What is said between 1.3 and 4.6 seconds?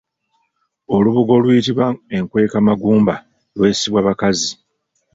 oluyitibwa enkwekamagumba lwesibwa bakazi